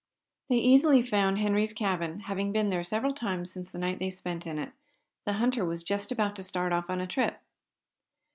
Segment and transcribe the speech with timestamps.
[0.49, 4.47] They easily found Henry's cabin, having been there several times since the night they spent
[4.47, 4.71] in it.
[5.27, 7.39] The hunter was just about to start off on a trip.